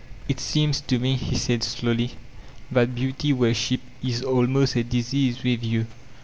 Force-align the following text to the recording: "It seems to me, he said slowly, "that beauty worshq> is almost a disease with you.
"It 0.27 0.39
seems 0.39 0.81
to 0.87 0.97
me, 0.97 1.15
he 1.15 1.35
said 1.35 1.61
slowly, 1.61 2.13
"that 2.71 2.95
beauty 2.95 3.33
worshq> 3.33 3.77
is 4.01 4.23
almost 4.23 4.75
a 4.75 4.83
disease 4.83 5.43
with 5.43 5.63
you. 5.63 5.85